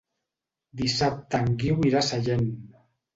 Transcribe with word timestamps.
Dissabte 0.79 1.41
en 1.47 1.51
Guiu 1.65 1.83
irà 1.91 1.99
a 2.01 2.07
Sallent. 2.09 2.49